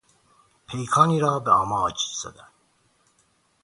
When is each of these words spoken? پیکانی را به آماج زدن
پیکانی 0.67 1.19
را 1.19 1.39
به 1.39 1.51
آماج 1.51 1.95
زدن 2.23 2.47